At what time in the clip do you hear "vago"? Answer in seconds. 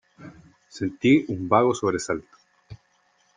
1.47-1.75